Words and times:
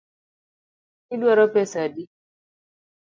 Iduaro 1.13 1.45
pesa 1.53 1.79
adi? 1.85 2.03